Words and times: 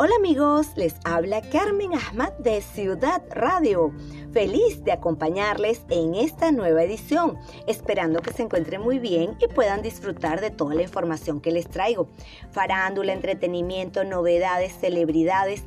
Hola 0.00 0.14
amigos, 0.14 0.68
les 0.76 0.94
habla 1.02 1.42
Carmen 1.42 1.92
Ahmad 1.92 2.32
de 2.34 2.60
Ciudad 2.60 3.20
Radio. 3.32 3.92
Feliz 4.32 4.84
de 4.84 4.92
acompañarles 4.92 5.82
en 5.90 6.14
esta 6.14 6.52
nueva 6.52 6.84
edición, 6.84 7.36
esperando 7.66 8.20
que 8.20 8.32
se 8.32 8.44
encuentren 8.44 8.80
muy 8.80 9.00
bien 9.00 9.36
y 9.40 9.52
puedan 9.52 9.82
disfrutar 9.82 10.40
de 10.40 10.50
toda 10.50 10.76
la 10.76 10.82
información 10.82 11.40
que 11.40 11.50
les 11.50 11.68
traigo. 11.68 12.06
Farándula, 12.52 13.12
entretenimiento, 13.12 14.04
novedades, 14.04 14.72
celebridades, 14.80 15.64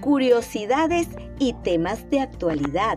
curiosidades 0.00 1.06
y 1.38 1.52
temas 1.62 2.08
de 2.08 2.20
actualidad 2.20 2.96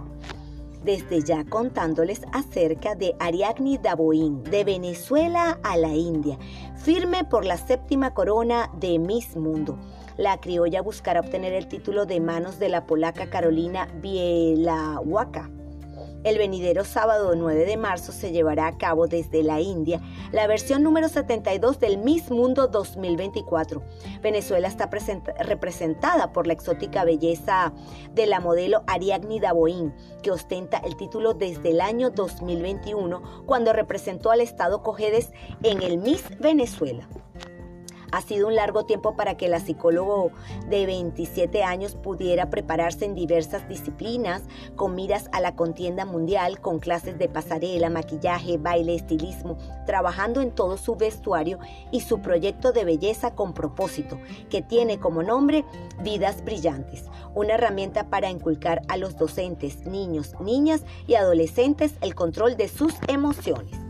desde 0.83 1.21
ya 1.21 1.43
contándoles 1.45 2.21
acerca 2.33 2.95
de 2.95 3.15
Ariadne 3.19 3.77
Daboín, 3.77 4.43
de 4.43 4.63
Venezuela 4.63 5.59
a 5.63 5.77
la 5.77 5.95
India, 5.95 6.37
firme 6.77 7.23
por 7.23 7.45
la 7.45 7.57
séptima 7.57 8.13
corona 8.13 8.71
de 8.79 8.99
Miss 8.99 9.35
Mundo. 9.35 9.77
La 10.17 10.39
criolla 10.39 10.81
buscará 10.81 11.21
obtener 11.21 11.53
el 11.53 11.67
título 11.67 12.05
de 12.05 12.19
manos 12.19 12.59
de 12.59 12.69
la 12.69 12.85
polaca 12.85 13.29
Carolina 13.29 13.87
Bielawaka. 14.01 15.49
El 16.25 16.37
venidero 16.37 16.83
sábado 16.83 17.33
9 17.33 17.63
de 17.63 17.77
marzo 17.77 18.11
se 18.11 18.33
llevará 18.33 18.67
a 18.67 18.77
cabo 18.77 19.07
desde 19.07 19.41
la 19.41 19.61
India 19.61 20.01
la 20.33 20.47
versión 20.47 20.83
número 20.83 21.07
72 21.07 21.79
del 21.79 21.97
Miss 21.97 22.29
Mundo 22.29 22.67
2024. 22.67 23.81
Venezuela 24.21 24.67
está 24.67 24.89
representada 25.39 26.33
por 26.33 26.45
la 26.45 26.51
exótica 26.53 27.05
belleza 27.05 27.71
de 28.13 28.25
la 28.25 28.41
modelo 28.41 28.83
Ariadne 28.87 29.39
Daboín, 29.39 29.93
que 30.21 30.31
ostenta 30.31 30.79
el 30.79 30.97
título 30.97 31.35
desde 31.35 31.69
el 31.69 31.79
año 31.79 32.09
2021 32.09 33.45
cuando 33.45 33.71
representó 33.71 34.31
al 34.31 34.41
estado 34.41 34.83
Cojedes 34.83 35.31
en 35.63 35.81
el 35.81 35.99
Miss 35.99 36.25
Venezuela. 36.37 37.07
Ha 38.11 38.21
sido 38.21 38.47
un 38.47 38.55
largo 38.55 38.85
tiempo 38.85 39.15
para 39.15 39.37
que 39.37 39.47
la 39.47 39.59
psicólogo 39.59 40.31
de 40.67 40.85
27 40.85 41.63
años 41.63 41.95
pudiera 41.95 42.49
prepararse 42.49 43.05
en 43.05 43.15
diversas 43.15 43.67
disciplinas 43.67 44.43
con 44.75 44.95
miras 44.95 45.29
a 45.31 45.41
la 45.41 45.55
contienda 45.55 46.05
mundial, 46.05 46.59
con 46.59 46.79
clases 46.79 47.17
de 47.17 47.29
pasarela, 47.29 47.89
maquillaje, 47.89 48.57
baile, 48.57 48.95
estilismo, 48.95 49.57
trabajando 49.85 50.41
en 50.41 50.51
todo 50.51 50.77
su 50.77 50.95
vestuario 50.95 51.59
y 51.91 52.01
su 52.01 52.21
proyecto 52.21 52.71
de 52.71 52.85
belleza 52.85 53.35
con 53.35 53.53
propósito, 53.53 54.19
que 54.49 54.61
tiene 54.61 54.99
como 54.99 55.23
nombre 55.23 55.65
Vidas 56.01 56.43
Brillantes, 56.43 57.05
una 57.35 57.55
herramienta 57.55 58.09
para 58.09 58.29
inculcar 58.29 58.81
a 58.87 58.97
los 58.97 59.17
docentes, 59.17 59.85
niños, 59.85 60.35
niñas 60.39 60.83
y 61.07 61.15
adolescentes 61.15 61.93
el 62.01 62.15
control 62.15 62.57
de 62.57 62.67
sus 62.67 62.93
emociones. 63.07 63.88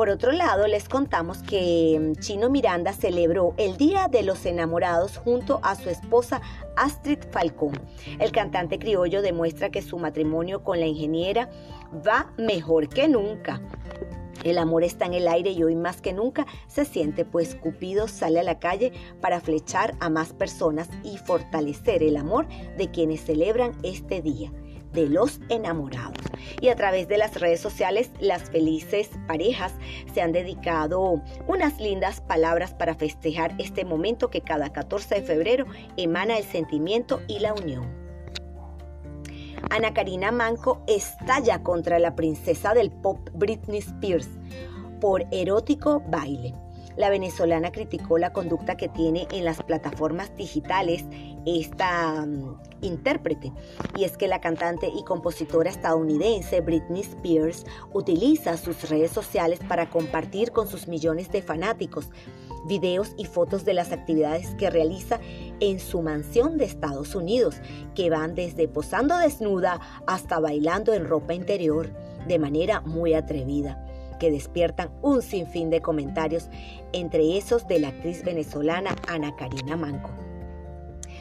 Por 0.00 0.08
otro 0.08 0.32
lado, 0.32 0.66
les 0.66 0.88
contamos 0.88 1.42
que 1.42 1.98
mm, 2.00 2.20
Chino 2.20 2.48
Miranda 2.48 2.94
celebró 2.94 3.52
el 3.58 3.76
Día 3.76 4.08
de 4.08 4.22
los 4.22 4.46
Enamorados 4.46 5.18
junto 5.18 5.60
a 5.62 5.74
su 5.74 5.90
esposa 5.90 6.40
Astrid 6.74 7.18
Falcón. 7.30 7.78
El 8.18 8.32
cantante 8.32 8.78
criollo 8.78 9.20
demuestra 9.20 9.68
que 9.68 9.82
su 9.82 9.98
matrimonio 9.98 10.64
con 10.64 10.80
la 10.80 10.86
ingeniera 10.86 11.50
va 11.92 12.32
mejor 12.38 12.88
que 12.88 13.08
nunca. 13.08 13.60
El 14.42 14.56
amor 14.56 14.84
está 14.84 15.04
en 15.04 15.12
el 15.12 15.28
aire 15.28 15.50
y 15.50 15.62
hoy 15.64 15.76
más 15.76 16.00
que 16.00 16.14
nunca 16.14 16.46
se 16.66 16.86
siente, 16.86 17.26
pues 17.26 17.54
Cupido 17.54 18.08
sale 18.08 18.40
a 18.40 18.42
la 18.42 18.58
calle 18.58 18.94
para 19.20 19.42
flechar 19.42 19.96
a 20.00 20.08
más 20.08 20.32
personas 20.32 20.88
y 21.04 21.18
fortalecer 21.18 22.02
el 22.02 22.16
amor 22.16 22.48
de 22.78 22.90
quienes 22.90 23.20
celebran 23.20 23.72
este 23.82 24.22
día 24.22 24.50
de 24.92 25.08
los 25.08 25.40
enamorados. 25.48 26.24
Y 26.60 26.68
a 26.68 26.76
través 26.76 27.08
de 27.08 27.18
las 27.18 27.38
redes 27.40 27.60
sociales, 27.60 28.10
las 28.20 28.50
felices 28.50 29.10
parejas 29.26 29.72
se 30.12 30.20
han 30.20 30.32
dedicado 30.32 31.22
unas 31.46 31.80
lindas 31.80 32.20
palabras 32.20 32.74
para 32.74 32.94
festejar 32.94 33.54
este 33.58 33.84
momento 33.84 34.30
que 34.30 34.40
cada 34.40 34.70
14 34.72 35.16
de 35.16 35.22
febrero 35.22 35.66
emana 35.96 36.38
el 36.38 36.44
sentimiento 36.44 37.20
y 37.28 37.38
la 37.38 37.54
unión. 37.54 38.00
Ana 39.70 39.92
Karina 39.92 40.32
Manco 40.32 40.82
estalla 40.86 41.62
contra 41.62 41.98
la 41.98 42.16
princesa 42.16 42.74
del 42.74 42.90
pop 42.90 43.28
Britney 43.34 43.78
Spears 43.78 44.28
por 45.00 45.24
erótico 45.30 46.02
baile. 46.08 46.54
La 46.96 47.08
venezolana 47.10 47.70
criticó 47.72 48.18
la 48.18 48.32
conducta 48.32 48.76
que 48.76 48.88
tiene 48.88 49.26
en 49.32 49.44
las 49.44 49.62
plataformas 49.62 50.34
digitales 50.36 51.04
esta 51.46 52.26
mm, 52.26 52.60
intérprete. 52.82 53.52
Y 53.96 54.04
es 54.04 54.16
que 54.16 54.28
la 54.28 54.40
cantante 54.40 54.88
y 54.88 55.04
compositora 55.04 55.70
estadounidense 55.70 56.60
Britney 56.60 57.02
Spears 57.02 57.64
utiliza 57.92 58.56
sus 58.56 58.88
redes 58.88 59.12
sociales 59.12 59.60
para 59.68 59.88
compartir 59.88 60.52
con 60.52 60.66
sus 60.66 60.88
millones 60.88 61.30
de 61.30 61.42
fanáticos 61.42 62.10
videos 62.66 63.14
y 63.16 63.24
fotos 63.24 63.64
de 63.64 63.72
las 63.72 63.90
actividades 63.92 64.54
que 64.56 64.68
realiza 64.68 65.18
en 65.60 65.80
su 65.80 66.02
mansión 66.02 66.58
de 66.58 66.66
Estados 66.66 67.14
Unidos, 67.14 67.56
que 67.94 68.10
van 68.10 68.34
desde 68.34 68.68
posando 68.68 69.16
desnuda 69.16 69.80
hasta 70.06 70.40
bailando 70.40 70.92
en 70.92 71.06
ropa 71.06 71.32
interior 71.32 71.90
de 72.26 72.38
manera 72.38 72.82
muy 72.82 73.14
atrevida 73.14 73.86
que 74.20 74.30
despiertan 74.30 74.92
un 75.02 75.22
sinfín 75.22 75.70
de 75.70 75.80
comentarios, 75.80 76.48
entre 76.92 77.36
esos 77.36 77.66
de 77.66 77.80
la 77.80 77.88
actriz 77.88 78.22
venezolana 78.22 78.94
Ana 79.08 79.34
Karina 79.34 79.76
Manco. 79.76 80.10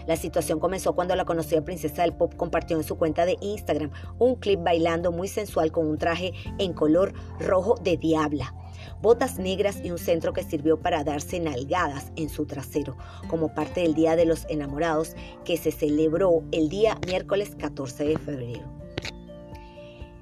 La 0.05 0.15
situación 0.15 0.59
comenzó 0.59 0.93
cuando 0.93 1.15
la 1.15 1.25
conocida 1.25 1.63
princesa 1.63 2.01
del 2.01 2.13
pop 2.13 2.33
compartió 2.35 2.77
en 2.77 2.83
su 2.83 2.97
cuenta 2.97 3.25
de 3.25 3.37
Instagram 3.41 3.91
un 4.17 4.35
clip 4.35 4.59
bailando 4.63 5.11
muy 5.11 5.27
sensual 5.27 5.71
con 5.71 5.87
un 5.87 5.97
traje 5.97 6.33
en 6.57 6.73
color 6.73 7.13
rojo 7.39 7.75
de 7.75 7.95
diabla, 7.95 8.55
botas 9.01 9.37
negras 9.37 9.79
y 9.83 9.91
un 9.91 9.99
centro 9.99 10.33
que 10.33 10.43
sirvió 10.43 10.79
para 10.79 11.03
darse 11.03 11.39
nalgadas 11.39 12.11
en 12.15 12.29
su 12.29 12.45
trasero, 12.45 12.97
como 13.27 13.53
parte 13.53 13.81
del 13.81 13.93
Día 13.93 14.15
de 14.15 14.25
los 14.25 14.45
Enamorados 14.49 15.15
que 15.45 15.57
se 15.57 15.71
celebró 15.71 16.43
el 16.51 16.69
día 16.69 16.97
miércoles 17.05 17.55
14 17.55 18.05
de 18.05 18.17
febrero. 18.17 18.88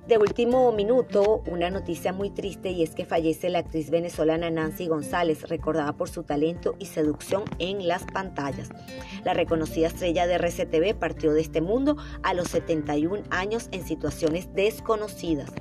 De 0.08 0.18
último 0.18 0.72
minuto, 0.72 1.44
una 1.48 1.70
noticia 1.70 2.14
muy 2.14 2.30
triste 2.30 2.72
y 2.72 2.82
es 2.82 2.96
que 2.96 3.04
fallece 3.04 3.50
la 3.50 3.60
actriz 3.60 3.90
venezolana 3.90 4.50
Nancy 4.50 4.88
González, 4.88 5.50
recordada 5.50 5.92
por 5.98 6.08
su 6.08 6.24
talento 6.24 6.76
y 6.80 6.86
seducción 6.86 7.44
en 7.60 7.90
las 7.90 8.06
pantallas. 8.06 8.70
La 9.26 9.34
reconocida 9.34 9.88
estrella 9.88 10.26
de 10.26 10.36
RCTV 10.36 10.98
partió 10.98 11.34
de 11.34 11.42
este 11.42 11.60
mundo 11.60 11.98
a 12.24 12.34
los 12.34 12.48
71 12.48 13.24
años 13.32 13.68
en 13.74 13.86
situaciones 13.86 14.54
desconocidas. 14.54 15.52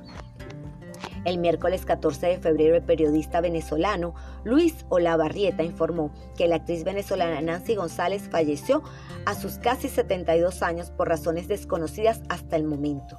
El 1.25 1.39
miércoles 1.39 1.83
14 1.83 2.27
de 2.27 2.37
febrero, 2.37 2.77
el 2.77 2.83
periodista 2.83 3.41
venezolano 3.41 4.15
Luis 4.45 4.85
Olavarrieta 4.87 5.63
informó 5.63 6.13
que 6.37 6.47
la 6.47 6.55
actriz 6.55 6.85
venezolana 6.85 7.41
Nancy 7.41 7.75
González 7.75 8.29
falleció 8.31 8.81
a 9.25 9.35
sus 9.35 9.57
casi 9.57 9.89
72 9.89 10.61
años 10.61 10.89
por 10.89 11.09
razones 11.09 11.49
desconocidas 11.49 12.21
hasta 12.29 12.55
el 12.55 12.63
momento. 12.63 13.17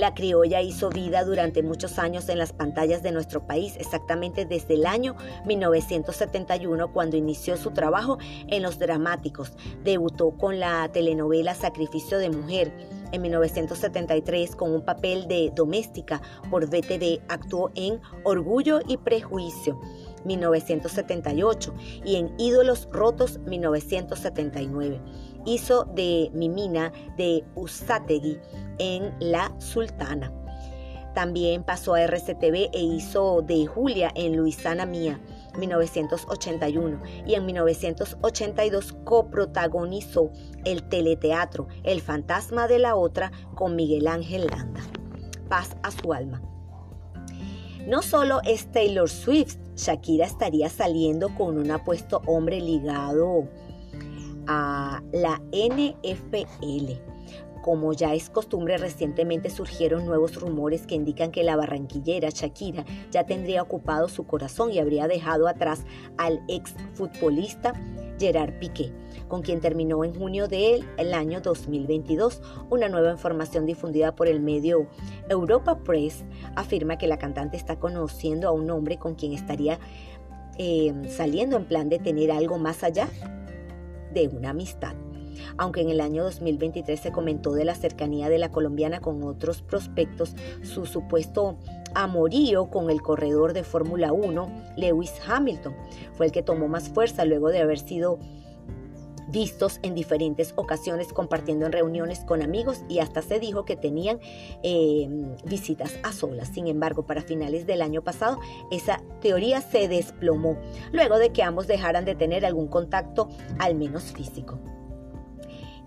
La 0.00 0.14
criolla 0.14 0.62
hizo 0.62 0.88
vida 0.88 1.24
durante 1.24 1.62
muchos 1.62 1.98
años 1.98 2.30
en 2.30 2.38
las 2.38 2.54
pantallas 2.54 3.02
de 3.02 3.12
nuestro 3.12 3.46
país, 3.46 3.76
exactamente 3.76 4.46
desde 4.46 4.72
el 4.72 4.86
año 4.86 5.14
1971 5.44 6.90
cuando 6.90 7.18
inició 7.18 7.58
su 7.58 7.72
trabajo 7.72 8.16
en 8.48 8.62
los 8.62 8.78
dramáticos. 8.78 9.52
Debutó 9.84 10.30
con 10.30 10.58
la 10.58 10.90
telenovela 10.90 11.54
Sacrificio 11.54 12.16
de 12.16 12.30
Mujer. 12.30 12.72
En 13.12 13.20
1973, 13.20 14.56
con 14.56 14.72
un 14.72 14.86
papel 14.86 15.28
de 15.28 15.52
doméstica 15.54 16.22
por 16.48 16.64
VTV, 16.64 17.20
actuó 17.28 17.70
en 17.74 18.00
Orgullo 18.24 18.80
y 18.88 18.96
Prejuicio. 18.96 19.78
1978 20.24 21.74
y 22.04 22.16
en 22.16 22.32
Ídolos 22.38 22.88
Rotos 22.90 23.38
1979. 23.40 24.98
Hizo 25.44 25.84
de 25.84 26.30
Mimina 26.32 26.90
de 27.16 27.44
Usategui 27.54 28.38
en 28.80 29.14
La 29.20 29.54
Sultana. 29.58 30.32
También 31.14 31.64
pasó 31.64 31.94
a 31.94 32.02
RCTV 32.02 32.70
e 32.72 32.80
hizo 32.80 33.42
de 33.42 33.66
Julia 33.66 34.10
en 34.14 34.36
Luisana 34.36 34.86
Mía, 34.86 35.20
1981, 35.58 37.02
y 37.26 37.34
en 37.34 37.46
1982 37.46 38.92
coprotagonizó 39.04 40.30
el 40.64 40.88
teleteatro 40.88 41.66
El 41.82 42.00
fantasma 42.00 42.68
de 42.68 42.78
la 42.78 42.94
otra 42.94 43.32
con 43.54 43.76
Miguel 43.76 44.06
Ángel 44.06 44.46
Landa. 44.46 44.80
Paz 45.48 45.76
a 45.82 45.90
su 45.90 46.12
alma. 46.12 46.40
No 47.86 48.02
solo 48.02 48.40
es 48.44 48.70
Taylor 48.70 49.08
Swift, 49.08 49.56
Shakira 49.74 50.26
estaría 50.26 50.68
saliendo 50.68 51.34
con 51.34 51.58
un 51.58 51.70
apuesto 51.70 52.22
hombre 52.26 52.60
ligado 52.60 53.48
a 54.46 55.02
la 55.12 55.40
NFL. 55.50 57.09
Como 57.62 57.92
ya 57.92 58.14
es 58.14 58.30
costumbre, 58.30 58.78
recientemente 58.78 59.50
surgieron 59.50 60.06
nuevos 60.06 60.40
rumores 60.40 60.86
que 60.86 60.94
indican 60.94 61.30
que 61.30 61.44
la 61.44 61.56
barranquillera 61.56 62.30
Shakira 62.30 62.84
ya 63.10 63.24
tendría 63.24 63.62
ocupado 63.62 64.08
su 64.08 64.24
corazón 64.24 64.72
y 64.72 64.78
habría 64.78 65.08
dejado 65.08 65.46
atrás 65.46 65.84
al 66.16 66.42
ex 66.48 66.74
futbolista 66.94 67.74
Gerard 68.18 68.58
Piqué, 68.58 68.92
con 69.28 69.42
quien 69.42 69.60
terminó 69.60 70.04
en 70.04 70.14
junio 70.14 70.46
del 70.48 70.84
año 71.14 71.40
2022. 71.40 72.42
Una 72.70 72.88
nueva 72.88 73.10
información 73.10 73.66
difundida 73.66 74.14
por 74.14 74.28
el 74.28 74.40
medio 74.40 74.86
Europa 75.28 75.78
Press 75.78 76.24
afirma 76.54 76.98
que 76.98 77.06
la 77.06 77.18
cantante 77.18 77.56
está 77.56 77.78
conociendo 77.78 78.48
a 78.48 78.52
un 78.52 78.70
hombre 78.70 78.98
con 78.98 79.14
quien 79.14 79.32
estaría 79.32 79.78
eh, 80.58 80.92
saliendo 81.08 81.56
en 81.56 81.64
plan 81.64 81.88
de 81.88 81.98
tener 81.98 82.30
algo 82.30 82.58
más 82.58 82.84
allá 82.84 83.08
de 84.12 84.28
una 84.28 84.50
amistad. 84.50 84.94
Aunque 85.56 85.80
en 85.80 85.90
el 85.90 86.00
año 86.00 86.24
2023 86.24 86.98
se 86.98 87.12
comentó 87.12 87.52
de 87.52 87.64
la 87.64 87.74
cercanía 87.74 88.28
de 88.28 88.38
la 88.38 88.50
colombiana 88.50 89.00
con 89.00 89.22
otros 89.22 89.62
prospectos, 89.62 90.34
su 90.62 90.86
supuesto 90.86 91.58
amorío 91.94 92.70
con 92.70 92.90
el 92.90 93.02
corredor 93.02 93.52
de 93.52 93.64
Fórmula 93.64 94.12
1, 94.12 94.74
Lewis 94.76 95.12
Hamilton, 95.26 95.74
fue 96.14 96.26
el 96.26 96.32
que 96.32 96.42
tomó 96.42 96.68
más 96.68 96.88
fuerza 96.88 97.24
luego 97.24 97.48
de 97.48 97.60
haber 97.60 97.78
sido 97.78 98.18
vistos 99.30 99.78
en 99.82 99.94
diferentes 99.94 100.52
ocasiones 100.56 101.12
compartiendo 101.12 101.66
en 101.66 101.72
reuniones 101.72 102.20
con 102.20 102.42
amigos 102.42 102.82
y 102.88 102.98
hasta 102.98 103.22
se 103.22 103.38
dijo 103.38 103.64
que 103.64 103.76
tenían 103.76 104.18
eh, 104.62 105.08
visitas 105.44 105.98
a 106.02 106.12
solas. 106.12 106.48
Sin 106.48 106.66
embargo, 106.66 107.06
para 107.06 107.22
finales 107.22 107.66
del 107.66 107.82
año 107.82 108.02
pasado, 108.02 108.38
esa 108.70 109.00
teoría 109.20 109.60
se 109.60 109.88
desplomó, 109.88 110.56
luego 110.92 111.18
de 111.18 111.30
que 111.30 111.42
ambos 111.42 111.66
dejaran 111.66 112.04
de 112.04 112.14
tener 112.14 112.44
algún 112.44 112.68
contacto, 112.68 113.28
al 113.58 113.74
menos 113.74 114.04
físico. 114.04 114.58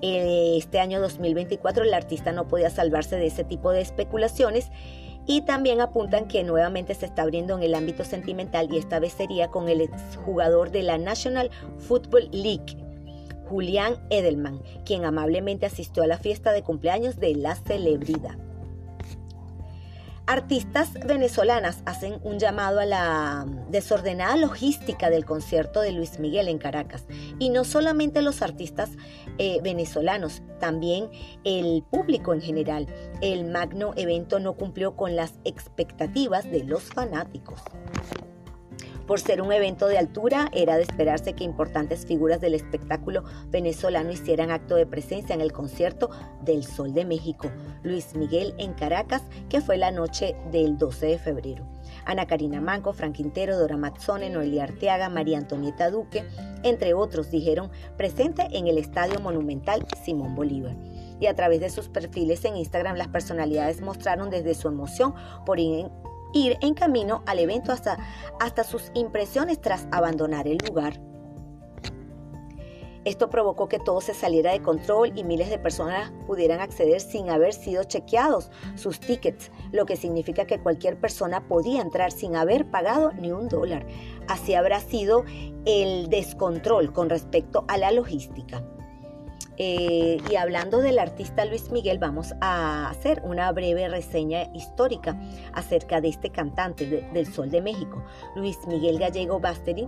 Este 0.05 0.81
año 0.81 0.99
2024 0.99 1.85
el 1.85 1.93
artista 1.93 2.33
no 2.33 2.45
podía 2.45 2.69
salvarse 2.69 3.15
de 3.15 3.27
ese 3.27 3.45
tipo 3.45 3.71
de 3.71 3.79
especulaciones 3.79 4.69
y 5.25 5.43
también 5.43 5.79
apuntan 5.79 6.27
que 6.27 6.43
nuevamente 6.43 6.93
se 6.93 7.05
está 7.05 7.21
abriendo 7.21 7.55
en 7.55 7.63
el 7.63 7.73
ámbito 7.73 8.03
sentimental 8.03 8.67
y 8.69 8.79
esta 8.79 8.99
vez 8.99 9.13
sería 9.13 9.47
con 9.47 9.69
el 9.69 9.79
exjugador 9.79 10.71
de 10.71 10.83
la 10.83 10.97
National 10.97 11.51
Football 11.77 12.27
League, 12.33 12.75
Julián 13.47 13.95
Edelman, 14.09 14.61
quien 14.83 15.05
amablemente 15.05 15.65
asistió 15.65 16.03
a 16.03 16.07
la 16.07 16.17
fiesta 16.17 16.51
de 16.51 16.63
cumpleaños 16.63 17.17
de 17.21 17.35
la 17.35 17.55
celebridad. 17.55 18.37
Artistas 20.25 20.93
venezolanas 21.05 21.83
hacen 21.85 22.17
un 22.23 22.39
llamado 22.39 22.79
a 22.79 22.85
la 22.85 23.45
desordenada 23.69 24.37
logística 24.37 25.09
del 25.09 25.25
concierto 25.25 25.81
de 25.81 25.91
Luis 25.91 26.17
Miguel 26.17 26.47
en 26.47 26.59
Caracas. 26.59 27.03
Y 27.39 27.49
no 27.49 27.65
solamente 27.65 28.21
los 28.21 28.41
artistas 28.41 28.91
eh, 29.37 29.59
venezolanos, 29.61 30.41
también 30.61 31.09
el 31.43 31.83
público 31.83 32.33
en 32.33 32.41
general. 32.41 32.87
El 33.19 33.43
magno 33.51 33.91
evento 33.97 34.39
no 34.39 34.53
cumplió 34.53 34.95
con 34.95 35.17
las 35.17 35.33
expectativas 35.43 36.49
de 36.49 36.63
los 36.63 36.83
fanáticos. 36.83 37.61
Por 39.07 39.19
ser 39.19 39.41
un 39.41 39.51
evento 39.51 39.87
de 39.87 39.97
altura, 39.97 40.49
era 40.53 40.77
de 40.77 40.83
esperarse 40.83 41.33
que 41.33 41.43
importantes 41.43 42.05
figuras 42.05 42.39
del 42.39 42.53
espectáculo 42.53 43.23
venezolano 43.49 44.11
hicieran 44.11 44.49
acto 44.49 44.75
de 44.75 44.85
presencia 44.85 45.35
en 45.35 45.41
el 45.41 45.51
concierto 45.51 46.09
del 46.41 46.63
Sol 46.63 46.93
de 46.93 47.03
México, 47.03 47.51
Luis 47.83 48.15
Miguel 48.15 48.53
en 48.57 48.73
Caracas, 48.73 49.21
que 49.49 49.59
fue 49.59 49.77
la 49.77 49.91
noche 49.91 50.35
del 50.51 50.77
12 50.77 51.05
de 51.07 51.19
febrero. 51.19 51.65
Ana 52.05 52.27
Karina 52.27 52.61
Manco, 52.61 52.93
Frank 52.93 53.15
Quintero, 53.15 53.57
Dora 53.57 53.77
Mazzone, 53.77 54.29
Noelia 54.29 54.63
Arteaga, 54.63 55.09
María 55.09 55.37
Antonieta 55.37 55.89
Duque, 55.89 56.23
entre 56.63 56.93
otros, 56.93 57.29
dijeron 57.29 57.71
presente 57.97 58.47
en 58.51 58.67
el 58.67 58.77
Estadio 58.77 59.19
Monumental 59.19 59.85
Simón 60.03 60.33
Bolívar 60.33 60.75
y 61.19 61.27
a 61.27 61.35
través 61.35 61.59
de 61.59 61.69
sus 61.69 61.89
perfiles 61.89 62.43
en 62.45 62.57
Instagram 62.57 62.95
las 62.97 63.07
personalidades 63.07 63.81
mostraron 63.81 64.29
desde 64.29 64.55
su 64.55 64.67
emoción 64.67 65.13
por 65.45 65.59
ir 66.33 66.57
en 66.61 66.73
camino 66.73 67.23
al 67.25 67.39
evento 67.39 67.71
hasta, 67.71 67.97
hasta 68.39 68.63
sus 68.63 68.91
impresiones 68.93 69.61
tras 69.61 69.87
abandonar 69.91 70.47
el 70.47 70.57
lugar. 70.67 70.99
Esto 73.05 73.29
provocó 73.29 73.67
que 73.67 73.79
todo 73.79 73.99
se 73.99 74.13
saliera 74.13 74.53
de 74.53 74.61
control 74.61 75.11
y 75.13 75.25
miles 75.25 75.49
de 75.49 75.59
personas 75.59 76.13
pudieran 76.25 76.61
acceder 76.61 77.01
sin 77.01 77.29
haber 77.29 77.53
sido 77.53 77.83
chequeados 77.83 78.49
sus 78.75 79.01
tickets, 79.01 79.51
lo 79.73 79.85
que 79.85 79.97
significa 79.97 80.45
que 80.45 80.61
cualquier 80.61 80.97
persona 80.97 81.45
podía 81.45 81.81
entrar 81.81 82.13
sin 82.13 82.37
haber 82.37 82.71
pagado 82.71 83.11
ni 83.13 83.33
un 83.33 83.49
dólar. 83.49 83.85
Así 84.29 84.53
habrá 84.53 84.79
sido 84.79 85.25
el 85.65 86.09
descontrol 86.09 86.93
con 86.93 87.09
respecto 87.09 87.65
a 87.67 87.77
la 87.77 87.91
logística. 87.91 88.63
Eh, 89.57 90.17
y 90.29 90.35
hablando 90.35 90.79
del 90.79 90.99
artista 90.99 91.45
Luis 91.45 91.69
Miguel, 91.71 91.99
vamos 91.99 92.33
a 92.41 92.89
hacer 92.89 93.21
una 93.23 93.51
breve 93.51 93.87
reseña 93.87 94.49
histórica 94.53 95.19
acerca 95.53 96.01
de 96.01 96.09
este 96.09 96.29
cantante 96.31 96.85
del 96.85 97.27
Sol 97.27 97.51
de 97.51 97.61
México, 97.61 98.03
Luis 98.35 98.57
Miguel 98.67 98.99
Gallego 98.99 99.39
Basteri 99.39 99.87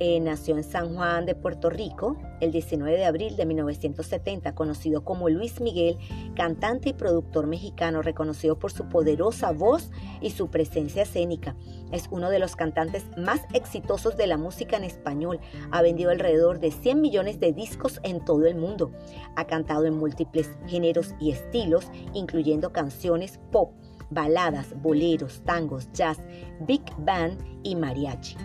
eh, 0.00 0.18
nació 0.20 0.56
en 0.56 0.64
San 0.64 0.94
Juan 0.94 1.24
de 1.24 1.34
Puerto 1.34 1.70
Rico 1.70 2.16
el 2.40 2.50
19 2.50 2.96
de 2.96 3.04
abril 3.04 3.36
de 3.36 3.46
1970, 3.46 4.54
conocido 4.54 5.04
como 5.04 5.28
Luis 5.28 5.60
Miguel, 5.60 5.98
cantante 6.34 6.90
y 6.90 6.92
productor 6.92 7.46
mexicano 7.46 8.02
reconocido 8.02 8.58
por 8.58 8.72
su 8.72 8.88
poderosa 8.88 9.52
voz 9.52 9.90
y 10.20 10.30
su 10.30 10.48
presencia 10.48 11.02
escénica. 11.02 11.54
Es 11.92 12.08
uno 12.10 12.30
de 12.30 12.40
los 12.40 12.56
cantantes 12.56 13.04
más 13.16 13.40
exitosos 13.52 14.16
de 14.16 14.26
la 14.26 14.36
música 14.36 14.76
en 14.76 14.84
español. 14.84 15.38
Ha 15.70 15.80
vendido 15.80 16.10
alrededor 16.10 16.58
de 16.58 16.72
100 16.72 17.00
millones 17.00 17.38
de 17.38 17.52
discos 17.52 18.00
en 18.02 18.24
todo 18.24 18.46
el 18.46 18.56
mundo. 18.56 18.90
Ha 19.36 19.46
cantado 19.46 19.84
en 19.86 19.96
múltiples 19.96 20.50
géneros 20.66 21.14
y 21.20 21.30
estilos, 21.30 21.86
incluyendo 22.12 22.72
canciones 22.72 23.38
pop, 23.52 23.72
baladas, 24.10 24.74
boleros, 24.82 25.42
tangos, 25.44 25.90
jazz, 25.92 26.18
big 26.60 26.82
band 26.98 27.38
y 27.62 27.76
mariachi. 27.76 28.36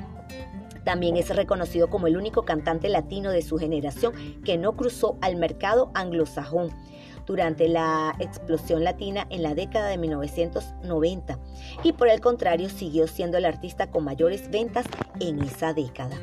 También 0.90 1.18
es 1.18 1.30
reconocido 1.30 1.88
como 1.92 2.08
el 2.08 2.18
único 2.18 2.46
cantante 2.46 2.90
latino 2.90 3.30
de 3.30 3.44
su 3.44 3.60
generación 3.60 4.12
que 4.44 4.58
no 4.58 4.76
cruzó 4.76 5.20
al 5.22 5.36
mercado 5.36 5.92
anglosajón 5.94 6.72
durante 7.28 7.70
la 7.70 8.16
explosión 8.18 8.84
latina 8.84 9.28
en 9.30 9.44
la 9.44 9.54
década 9.54 9.90
de 9.90 10.00
1990 10.00 11.38
y 11.84 11.92
por 11.92 12.10
el 12.10 12.22
contrario 12.22 12.70
siguió 12.70 13.06
siendo 13.06 13.38
el 13.38 13.46
artista 13.46 13.92
con 13.92 14.04
mayores 14.04 14.50
ventas 14.50 14.88
en 15.20 15.44
esa 15.44 15.76
década. 15.76 16.18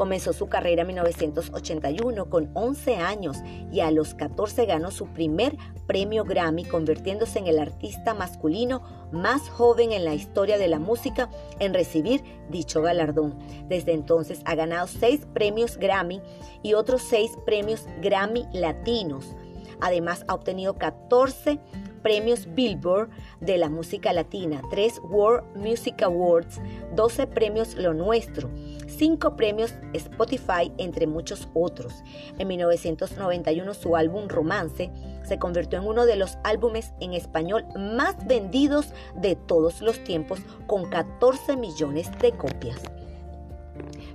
Comenzó 0.00 0.32
su 0.32 0.48
carrera 0.48 0.80
en 0.80 0.86
1981 0.86 2.30
con 2.30 2.50
11 2.54 2.96
años 2.96 3.36
y 3.70 3.80
a 3.80 3.90
los 3.90 4.14
14 4.14 4.64
ganó 4.64 4.90
su 4.90 5.04
primer 5.08 5.58
premio 5.86 6.24
Grammy, 6.24 6.64
convirtiéndose 6.64 7.38
en 7.38 7.46
el 7.48 7.58
artista 7.58 8.14
masculino 8.14 8.80
más 9.12 9.50
joven 9.50 9.92
en 9.92 10.06
la 10.06 10.14
historia 10.14 10.56
de 10.56 10.68
la 10.68 10.78
música 10.78 11.28
en 11.58 11.74
recibir 11.74 12.24
dicho 12.48 12.80
galardón. 12.80 13.38
Desde 13.68 13.92
entonces 13.92 14.40
ha 14.46 14.54
ganado 14.54 14.86
6 14.86 15.26
premios 15.34 15.76
Grammy 15.76 16.22
y 16.62 16.72
otros 16.72 17.02
6 17.02 17.32
premios 17.44 17.84
Grammy 18.00 18.46
latinos. 18.54 19.36
Además 19.80 20.24
ha 20.28 20.34
obtenido 20.34 20.76
14 20.78 21.58
premios 22.02 22.48
Billboard 22.54 23.10
de 23.40 23.58
la 23.58 23.68
música 23.68 24.12
latina, 24.12 24.62
3 24.70 25.00
World 25.04 25.44
Music 25.56 26.02
Awards, 26.02 26.60
12 26.94 27.26
premios 27.26 27.74
Lo 27.74 27.94
Nuestro, 27.94 28.50
5 28.86 29.36
premios 29.36 29.74
Spotify, 29.92 30.72
entre 30.78 31.06
muchos 31.06 31.48
otros. 31.54 32.02
En 32.38 32.48
1991 32.48 33.74
su 33.74 33.96
álbum 33.96 34.28
Romance 34.28 34.90
se 35.24 35.38
convirtió 35.38 35.78
en 35.78 35.86
uno 35.86 36.06
de 36.06 36.16
los 36.16 36.38
álbumes 36.44 36.92
en 37.00 37.12
español 37.12 37.66
más 37.76 38.16
vendidos 38.26 38.92
de 39.14 39.36
todos 39.36 39.80
los 39.80 40.02
tiempos, 40.04 40.40
con 40.66 40.88
14 40.88 41.56
millones 41.56 42.10
de 42.20 42.32
copias. 42.32 42.80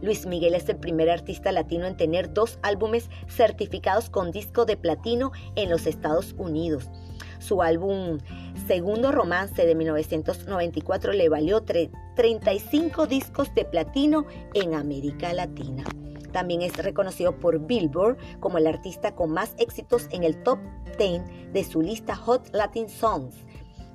Luis 0.02 0.26
Miguel 0.26 0.56
es 0.56 0.68
el 0.70 0.78
primer 0.78 1.10
artista 1.10 1.52
latino 1.52 1.86
en 1.86 1.98
tener 1.98 2.34
dos 2.34 2.60
álbumes 2.62 3.10
certificados 3.28 4.10
con 4.10 4.32
disco 4.32 4.66
de 4.66 4.78
platino 4.78 5.32
en 5.56 5.70
los 5.70 5.88
Estados 5.88 6.36
Unidos. 6.38 6.90
Su 7.40 7.62
álbum 7.62 8.20
Segundo 8.68 9.12
Romance 9.12 9.66
de 9.66 9.76
1994 9.76 11.14
le 11.14 11.30
valió 11.30 11.64
35 11.64 13.06
discos 13.06 13.54
de 13.54 13.66
platino 13.66 14.26
en 14.56 14.74
América 14.74 15.34
Latina. 15.34 15.84
También 16.32 16.64
es 16.64 16.76
reconocido 16.76 17.40
por 17.40 17.66
Billboard 17.66 18.18
como 18.40 18.58
el 18.58 18.68
artista 18.68 19.14
con 19.14 19.32
más 19.32 19.54
éxitos 19.58 20.08
en 20.12 20.24
el 20.24 20.42
top 20.44 20.60
10 20.98 21.54
de 21.54 21.64
su 21.64 21.82
lista 21.82 22.16
Hot 22.16 22.50
Latin 22.54 22.90
Songs. 22.90 23.36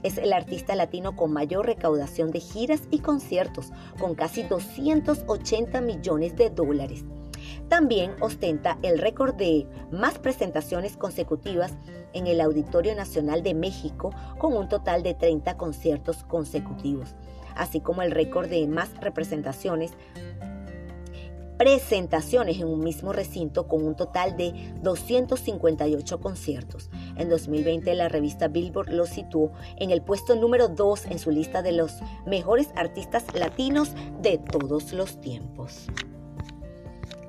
Es 0.02 0.18
el 0.18 0.32
artista 0.32 0.74
latino 0.74 1.14
con 1.16 1.32
mayor 1.32 1.66
recaudación 1.66 2.30
de 2.30 2.40
giras 2.40 2.82
y 2.90 3.00
conciertos, 3.00 3.72
con 3.98 4.14
casi 4.14 4.42
280 4.42 5.80
millones 5.80 6.36
de 6.36 6.50
dólares. 6.50 7.04
También 7.68 8.12
ostenta 8.20 8.78
el 8.82 8.98
récord 8.98 9.34
de 9.34 9.66
más 9.92 10.18
presentaciones 10.18 10.96
consecutivas 10.96 11.72
en 12.12 12.26
el 12.26 12.40
Auditorio 12.40 12.94
Nacional 12.94 13.42
de 13.42 13.54
México 13.54 14.10
con 14.38 14.56
un 14.56 14.68
total 14.68 15.02
de 15.02 15.14
30 15.14 15.56
conciertos 15.56 16.24
consecutivos, 16.24 17.14
así 17.54 17.80
como 17.80 18.02
el 18.02 18.10
récord 18.10 18.48
de 18.48 18.66
más 18.66 18.90
representaciones 19.00 19.92
presentaciones 21.60 22.58
en 22.58 22.68
un 22.68 22.80
mismo 22.80 23.12
recinto 23.12 23.68
con 23.68 23.84
un 23.84 23.94
total 23.94 24.34
de 24.34 24.72
258 24.80 26.18
conciertos. 26.18 26.88
En 27.18 27.28
2020 27.28 27.94
la 27.96 28.08
revista 28.08 28.48
Billboard 28.48 28.88
lo 28.88 29.04
situó 29.04 29.52
en 29.76 29.90
el 29.90 30.00
puesto 30.00 30.36
número 30.36 30.68
2 30.68 31.04
en 31.10 31.18
su 31.18 31.30
lista 31.30 31.60
de 31.60 31.72
los 31.72 31.96
mejores 32.24 32.70
artistas 32.76 33.24
latinos 33.34 33.90
de 34.22 34.38
todos 34.38 34.94
los 34.94 35.20
tiempos. 35.20 35.88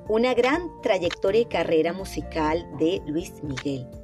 Una 0.08 0.32
gran 0.32 0.80
trayectoria 0.80 1.42
y 1.42 1.44
carrera 1.44 1.92
musical 1.92 2.66
de 2.78 3.02
Luis 3.06 3.34
Miguel. 3.42 4.01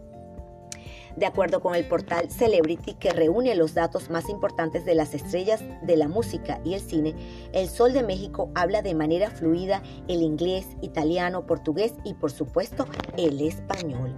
De 1.17 1.27
acuerdo 1.27 1.61
con 1.61 1.75
el 1.75 1.87
portal 1.87 2.31
Celebrity, 2.31 2.95
que 2.95 3.13
reúne 3.13 3.55
los 3.55 3.75
datos 3.75 4.11
más 4.11 4.29
importantes 4.29 4.85
de 4.85 4.95
las 4.95 5.15
estrellas 5.15 5.63
de 5.83 5.97
la 5.97 6.09
música 6.09 6.61
y 6.65 6.75
el 6.75 6.81
cine, 6.81 7.15
el 7.53 7.69
Sol 7.69 7.93
de 7.93 8.03
México 8.03 8.51
habla 8.55 8.83
de 8.83 8.95
manera 8.95 9.31
fluida 9.31 9.83
el 10.09 10.23
inglés, 10.23 10.67
italiano, 10.81 11.47
portugués 11.47 11.95
y 12.05 12.15
por 12.15 12.31
supuesto 12.31 12.87
el 13.17 13.41
español. 13.41 14.15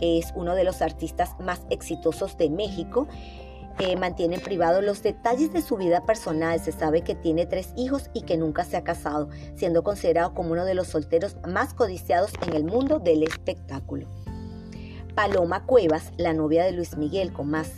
Es 0.00 0.32
uno 0.34 0.54
de 0.54 0.64
los 0.64 0.82
artistas 0.82 1.30
más 1.40 1.62
exitosos 1.70 2.36
de 2.36 2.50
México 2.50 3.06
eh, 3.80 3.96
mantiene 3.96 4.38
privados 4.38 4.84
los 4.84 5.02
detalles 5.02 5.52
de 5.52 5.60
su 5.60 5.76
vida 5.76 6.06
personal. 6.06 6.60
Se 6.60 6.70
sabe 6.70 7.02
que 7.02 7.16
tiene 7.16 7.44
tres 7.46 7.72
hijos 7.76 8.08
y 8.14 8.22
que 8.22 8.36
nunca 8.36 8.64
se 8.64 8.76
ha 8.76 8.84
casado, 8.84 9.28
siendo 9.56 9.82
considerado 9.82 10.32
como 10.32 10.52
uno 10.52 10.64
de 10.64 10.74
los 10.74 10.88
solteros 10.88 11.36
más 11.48 11.74
codiciados 11.74 12.32
en 12.46 12.54
el 12.54 12.64
mundo 12.64 13.00
del 13.00 13.24
espectáculo. 13.24 14.06
Paloma 15.14 15.64
Cuevas, 15.64 16.12
la 16.16 16.32
novia 16.32 16.64
de 16.64 16.72
Luis 16.72 16.96
Miguel 16.96 17.32
con 17.32 17.48
más 17.48 17.70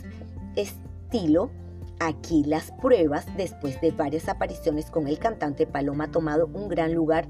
estilo, 0.55 1.51
aquí 1.99 2.43
las 2.43 2.71
pruebas, 2.71 3.27
después 3.37 3.79
de 3.79 3.91
varias 3.91 4.27
apariciones 4.27 4.89
con 4.89 5.07
el 5.07 5.19
cantante, 5.19 5.67
Paloma 5.67 6.05
ha 6.05 6.11
tomado 6.11 6.49
un 6.51 6.67
gran 6.67 6.95
lugar 6.95 7.27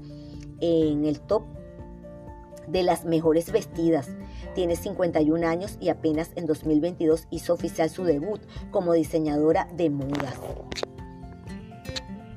en 0.60 1.04
el 1.04 1.20
top 1.20 1.42
de 2.66 2.82
las 2.82 3.04
mejores 3.04 3.52
vestidas. 3.52 4.08
Tiene 4.54 4.76
51 4.76 5.46
años 5.46 5.76
y 5.78 5.90
apenas 5.90 6.30
en 6.36 6.46
2022 6.46 7.26
hizo 7.30 7.52
oficial 7.52 7.90
su 7.90 8.04
debut 8.04 8.40
como 8.70 8.94
diseñadora 8.94 9.68
de 9.74 9.90
modas. 9.90 10.38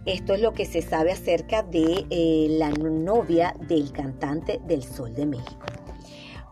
Esto 0.06 0.34
es 0.34 0.42
lo 0.42 0.52
que 0.54 0.66
se 0.66 0.82
sabe 0.82 1.12
acerca 1.12 1.64
de 1.64 2.06
eh, 2.10 2.48
la 2.50 2.72
novia 2.72 3.56
del 3.68 3.92
cantante 3.92 4.60
del 4.66 4.84
Sol 4.84 5.14
de 5.14 5.26
México. 5.26 5.81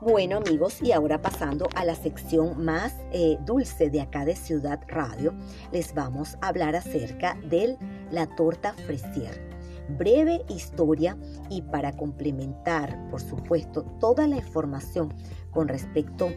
Bueno 0.01 0.37
amigos, 0.37 0.81
y 0.81 0.93
ahora 0.93 1.21
pasando 1.21 1.67
a 1.75 1.83
la 1.83 1.93
sección 1.93 2.63
más 2.63 2.95
eh, 3.11 3.37
dulce 3.45 3.89
de 3.89 3.99
acá 3.99 4.23
de 4.23 4.33
Ciudad 4.33 4.79
Radio, 4.87 5.33
les 5.73 5.93
vamos 5.93 6.37
a 6.39 6.47
hablar 6.47 6.73
acerca 6.77 7.37
de 7.43 7.75
la 8.09 8.25
torta 8.25 8.71
fresier. 8.85 9.41
Breve 9.89 10.45
historia 10.47 11.17
y 11.49 11.63
para 11.63 11.97
complementar, 11.97 13.09
por 13.09 13.19
supuesto, 13.19 13.83
toda 13.99 14.25
la 14.25 14.37
información 14.37 15.13
con 15.51 15.67
respecto 15.67 16.31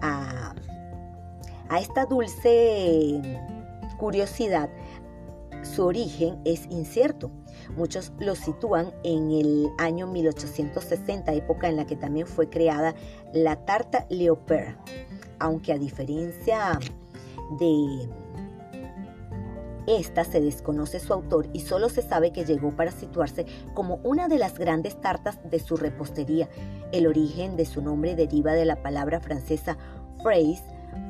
a, 0.00 0.54
a 1.68 1.80
esta 1.80 2.06
dulce 2.06 3.20
curiosidad, 3.98 4.70
su 5.62 5.84
origen 5.84 6.38
es 6.44 6.66
incierto. 6.70 7.30
Muchos 7.76 8.12
lo 8.18 8.34
sitúan 8.34 8.92
en 9.04 9.30
el 9.30 9.68
año 9.78 10.06
1860, 10.06 11.32
época 11.32 11.68
en 11.68 11.76
la 11.76 11.86
que 11.86 11.96
también 11.96 12.26
fue 12.26 12.48
creada 12.48 12.94
la 13.32 13.56
tarta 13.64 14.06
Leopard, 14.08 14.76
aunque 15.38 15.72
a 15.72 15.78
diferencia 15.78 16.78
de 17.58 18.08
esta 19.88 20.24
se 20.24 20.42
desconoce 20.42 21.00
su 21.00 21.14
autor 21.14 21.48
y 21.54 21.60
solo 21.60 21.88
se 21.88 22.02
sabe 22.02 22.30
que 22.30 22.44
llegó 22.44 22.72
para 22.72 22.90
situarse 22.90 23.46
como 23.72 24.00
una 24.04 24.28
de 24.28 24.38
las 24.38 24.58
grandes 24.58 25.00
tartas 25.00 25.38
de 25.50 25.58
su 25.60 25.78
repostería. 25.78 26.48
El 26.92 27.06
origen 27.06 27.56
de 27.56 27.64
su 27.64 27.80
nombre 27.80 28.14
deriva 28.14 28.52
de 28.52 28.66
la 28.66 28.82
palabra 28.82 29.20
francesa 29.20 29.78
fraise, 30.22 30.62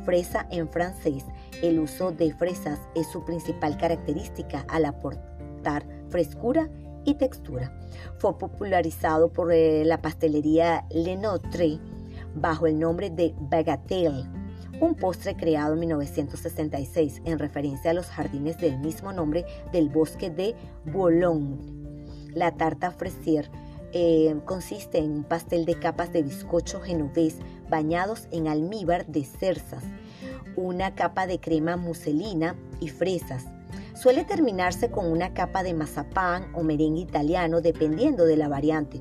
fresa 0.04 0.46
en 0.50 0.68
francés. 0.68 1.24
El 1.62 1.78
uso 1.78 2.12
de 2.12 2.32
fresas 2.32 2.80
es 2.94 3.06
su 3.08 3.24
principal 3.24 3.76
característica 3.76 4.64
al 4.68 4.84
aportar 4.84 5.86
frescura 6.08 6.68
y 7.04 7.14
textura. 7.14 7.72
Fue 8.18 8.38
popularizado 8.38 9.32
por 9.32 9.52
eh, 9.52 9.84
la 9.84 10.00
pastelería 10.00 10.86
Lenotre 10.90 11.78
bajo 12.34 12.66
el 12.66 12.78
nombre 12.78 13.10
de 13.10 13.34
bagatelle 13.38 14.26
un 14.80 14.94
postre 14.94 15.36
creado 15.36 15.74
en 15.74 15.80
1966 15.80 17.22
en 17.24 17.38
referencia 17.38 17.90
a 17.90 17.94
los 17.94 18.06
jardines 18.06 18.58
del 18.58 18.78
mismo 18.78 19.12
nombre 19.12 19.44
del 19.72 19.88
bosque 19.88 20.30
de 20.30 20.54
Boulogne. 20.84 21.58
La 22.34 22.52
tarta 22.52 22.90
fresier 22.92 23.50
eh, 23.92 24.36
consiste 24.44 24.98
en 24.98 25.10
un 25.10 25.24
pastel 25.24 25.64
de 25.64 25.78
capas 25.78 26.12
de 26.12 26.22
bizcocho 26.22 26.80
genovés 26.80 27.36
bañados 27.68 28.28
en 28.30 28.46
almíbar 28.46 29.06
de 29.06 29.24
cerzas, 29.24 29.82
una 30.58 30.94
capa 30.94 31.26
de 31.26 31.38
crema 31.38 31.76
muselina 31.76 32.56
y 32.80 32.88
fresas. 32.88 33.46
Suele 33.94 34.24
terminarse 34.24 34.90
con 34.90 35.06
una 35.06 35.32
capa 35.32 35.62
de 35.62 35.74
mazapán 35.74 36.52
o 36.54 36.62
merengue 36.62 37.00
italiano 37.00 37.60
dependiendo 37.60 38.24
de 38.24 38.36
la 38.36 38.48
variante. 38.48 39.00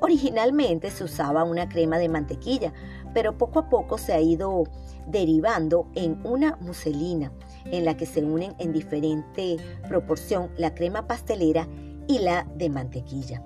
Originalmente 0.00 0.90
se 0.90 1.04
usaba 1.04 1.44
una 1.44 1.68
crema 1.68 1.98
de 1.98 2.08
mantequilla, 2.08 2.72
pero 3.14 3.38
poco 3.38 3.60
a 3.60 3.68
poco 3.68 3.98
se 3.98 4.12
ha 4.12 4.20
ido 4.20 4.64
derivando 5.06 5.88
en 5.94 6.20
una 6.24 6.56
muselina 6.60 7.32
en 7.66 7.84
la 7.84 7.96
que 7.96 8.06
se 8.06 8.22
unen 8.22 8.54
en 8.58 8.72
diferente 8.72 9.56
proporción 9.88 10.50
la 10.58 10.74
crema 10.74 11.06
pastelera 11.06 11.66
y 12.08 12.18
la 12.18 12.46
de 12.56 12.68
mantequilla. 12.68 13.42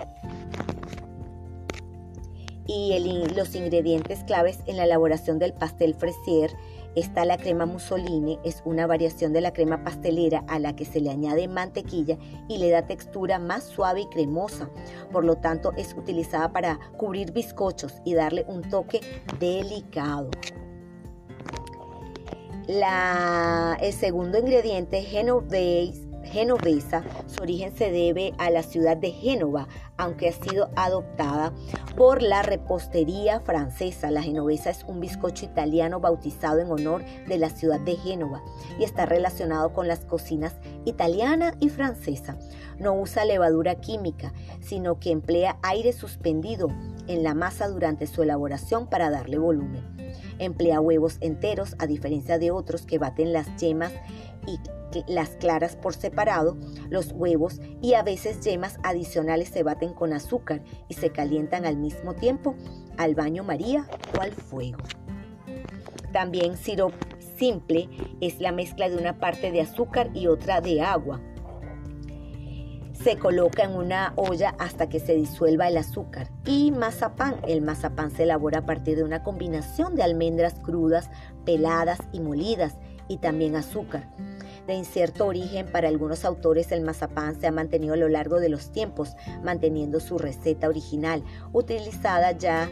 Y 2.66 2.96
los 3.34 3.54
ingredientes 3.54 4.22
claves 4.24 4.60
en 4.66 4.76
la 4.76 4.84
elaboración 4.84 5.38
del 5.38 5.52
pastel 5.52 5.94
fresier 5.94 6.50
Está 6.96 7.24
la 7.24 7.38
crema 7.38 7.66
musoline, 7.66 8.40
es 8.42 8.62
una 8.64 8.84
variación 8.84 9.32
de 9.32 9.40
la 9.40 9.52
crema 9.52 9.84
pastelera 9.84 10.44
a 10.48 10.58
la 10.58 10.74
que 10.74 10.84
se 10.84 11.00
le 11.00 11.10
añade 11.10 11.46
mantequilla 11.46 12.18
y 12.48 12.58
le 12.58 12.70
da 12.70 12.86
textura 12.86 13.38
más 13.38 13.62
suave 13.62 14.00
y 14.00 14.06
cremosa. 14.06 14.68
Por 15.12 15.24
lo 15.24 15.36
tanto, 15.36 15.72
es 15.76 15.94
utilizada 15.94 16.52
para 16.52 16.80
cubrir 16.96 17.30
bizcochos 17.30 17.94
y 18.04 18.14
darle 18.14 18.44
un 18.48 18.68
toque 18.68 19.00
delicado. 19.38 20.30
el 22.66 23.92
segundo 23.92 24.38
ingrediente, 24.38 25.02
Genovese, 25.02 26.09
genovesa. 26.30 27.02
Su 27.26 27.42
origen 27.42 27.74
se 27.76 27.90
debe 27.90 28.32
a 28.38 28.50
la 28.50 28.62
ciudad 28.62 28.96
de 28.96 29.10
Génova, 29.10 29.68
aunque 29.96 30.28
ha 30.28 30.32
sido 30.32 30.70
adoptada 30.76 31.52
por 31.96 32.22
la 32.22 32.42
repostería 32.42 33.40
francesa. 33.40 34.10
La 34.10 34.22
genovesa 34.22 34.70
es 34.70 34.84
un 34.84 35.00
bizcocho 35.00 35.44
italiano 35.44 36.00
bautizado 36.00 36.60
en 36.60 36.70
honor 36.70 37.04
de 37.26 37.38
la 37.38 37.50
ciudad 37.50 37.80
de 37.80 37.96
Génova 37.96 38.42
y 38.78 38.84
está 38.84 39.06
relacionado 39.06 39.72
con 39.72 39.88
las 39.88 40.04
cocinas 40.04 40.54
italiana 40.84 41.54
y 41.60 41.68
francesa. 41.68 42.38
No 42.78 42.94
usa 42.94 43.24
levadura 43.24 43.74
química, 43.76 44.32
sino 44.60 44.98
que 44.98 45.10
emplea 45.10 45.58
aire 45.62 45.92
suspendido 45.92 46.68
en 47.08 47.22
la 47.22 47.34
masa 47.34 47.68
durante 47.68 48.06
su 48.06 48.22
elaboración 48.22 48.86
para 48.86 49.10
darle 49.10 49.38
volumen. 49.38 49.84
Emplea 50.38 50.80
huevos 50.80 51.18
enteros 51.20 51.76
a 51.78 51.86
diferencia 51.86 52.38
de 52.38 52.50
otros 52.50 52.82
que 52.82 52.98
baten 52.98 53.32
las 53.32 53.54
yemas 53.56 53.92
las 55.06 55.30
claras 55.30 55.76
por 55.76 55.94
separado, 55.94 56.56
los 56.88 57.12
huevos 57.12 57.60
y 57.80 57.94
a 57.94 58.02
veces 58.02 58.40
yemas 58.40 58.78
adicionales 58.82 59.48
se 59.48 59.62
baten 59.62 59.92
con 59.92 60.12
azúcar 60.12 60.62
y 60.88 60.94
se 60.94 61.10
calientan 61.10 61.64
al 61.64 61.76
mismo 61.76 62.14
tiempo 62.14 62.54
al 62.96 63.14
baño 63.14 63.44
María 63.44 63.86
o 64.16 64.20
al 64.20 64.32
fuego. 64.32 64.80
También 66.12 66.56
sirope 66.56 66.96
simple 67.38 67.88
es 68.20 68.40
la 68.40 68.52
mezcla 68.52 68.88
de 68.88 68.96
una 68.96 69.18
parte 69.18 69.50
de 69.50 69.62
azúcar 69.62 70.10
y 70.12 70.26
otra 70.26 70.60
de 70.60 70.82
agua. 70.82 71.20
Se 72.92 73.16
coloca 73.16 73.62
en 73.62 73.74
una 73.74 74.12
olla 74.16 74.54
hasta 74.58 74.90
que 74.90 75.00
se 75.00 75.14
disuelva 75.14 75.68
el 75.68 75.78
azúcar. 75.78 76.28
Y 76.44 76.70
mazapán. 76.70 77.36
El 77.48 77.62
mazapán 77.62 78.10
se 78.10 78.24
elabora 78.24 78.58
a 78.58 78.66
partir 78.66 78.96
de 78.96 79.04
una 79.04 79.22
combinación 79.22 79.94
de 79.94 80.02
almendras 80.02 80.60
crudas, 80.60 81.08
peladas 81.46 81.98
y 82.12 82.20
molidas 82.20 82.76
y 83.08 83.16
también 83.16 83.56
azúcar 83.56 84.10
de 84.70 84.76
incierto 84.76 85.26
origen 85.26 85.66
para 85.66 85.88
algunos 85.88 86.24
autores 86.24 86.72
el 86.72 86.80
mazapán 86.80 87.38
se 87.38 87.46
ha 87.46 87.52
mantenido 87.52 87.94
a 87.94 87.96
lo 87.96 88.08
largo 88.08 88.40
de 88.40 88.48
los 88.48 88.70
tiempos, 88.72 89.16
manteniendo 89.42 90.00
su 90.00 90.16
receta 90.16 90.68
original, 90.68 91.22
utilizada 91.52 92.32
ya 92.32 92.70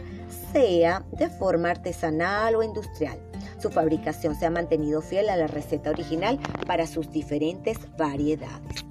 sea 0.51 1.05
de 1.11 1.29
forma 1.29 1.69
artesanal 1.69 2.55
o 2.55 2.63
industrial. 2.63 3.19
Su 3.61 3.69
fabricación 3.69 4.35
se 4.35 4.45
ha 4.45 4.49
mantenido 4.49 5.01
fiel 5.01 5.29
a 5.29 5.35
la 5.35 5.47
receta 5.47 5.89
original 5.89 6.39
para 6.65 6.87
sus 6.87 7.11
diferentes 7.11 7.77
variedades. 7.97 8.85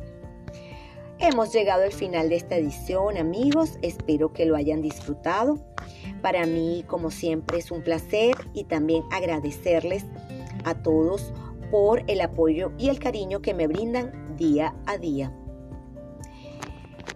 Hemos 1.18 1.52
llegado 1.52 1.82
al 1.82 1.92
final 1.92 2.28
de 2.28 2.36
esta 2.36 2.56
edición, 2.56 3.16
amigos. 3.16 3.78
Espero 3.82 4.32
que 4.32 4.46
lo 4.46 4.54
hayan 4.54 4.82
disfrutado. 4.82 5.58
Para 6.22 6.46
mí, 6.46 6.84
como 6.86 7.10
siempre, 7.10 7.58
es 7.58 7.72
un 7.72 7.82
placer 7.82 8.36
y 8.54 8.64
también 8.64 9.02
agradecerles 9.10 10.04
a 10.64 10.74
todos 10.74 11.32
por 11.70 12.02
el 12.06 12.20
apoyo 12.20 12.72
y 12.78 12.88
el 12.88 12.98
cariño 12.98 13.40
que 13.40 13.54
me 13.54 13.66
brindan 13.66 14.36
día 14.36 14.74
a 14.86 14.98
día. 14.98 15.32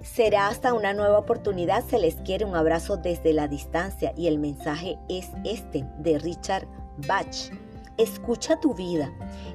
Será 0.03 0.49
hasta 0.49 0.75
una 0.75 0.93
nueva 0.93 1.19
oportunidad, 1.19 1.85
se 1.85 1.99
les 1.99 2.17
quiere 2.17 2.45
un 2.45 2.55
abrazo 2.55 2.97
desde 2.97 3.33
la 3.33 3.49
distancia 3.49 4.13
y 4.17 4.27
el 4.27 4.39
mensaje 4.39 4.99
es 5.09 5.31
este 5.45 5.87
de 5.99 6.19
Richard 6.19 6.67
Bach. 7.07 7.51
Escucha 7.99 8.61
tu 8.61 8.75
vida, 8.75 9.13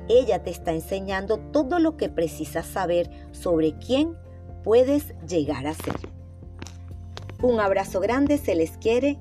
ella 0.07 0.43
te 0.43 0.51
está 0.51 0.71
enseñando 0.71 1.37
todo 1.37 1.79
lo 1.79 1.97
que 1.97 2.09
precisas 2.09 2.65
saber 2.65 3.09
sobre 3.31 3.77
quién 3.77 4.15
puedes 4.63 5.13
llegar 5.27 5.67
a 5.67 5.73
ser. 5.73 5.95
Un 7.41 7.59
abrazo 7.59 7.99
grande, 7.99 8.37
se 8.37 8.55
les 8.55 8.77
quiere 8.77 9.19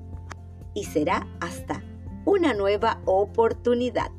y 0.73 0.85
será 0.85 1.27
hasta 1.39 1.83
una 2.25 2.53
nueva 2.53 3.01
oportunidad. 3.05 4.11